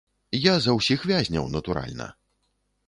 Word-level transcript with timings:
Я 0.45 0.53
за 0.65 0.75
ўсіх 0.79 1.05
вязняў, 1.11 1.45
натуральна. 1.59 2.11